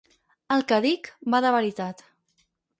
El 0.55 0.65
que 0.71 0.79
dic, 0.85 1.11
va 1.37 1.43
de 1.47 1.53
veritat. 1.59 2.05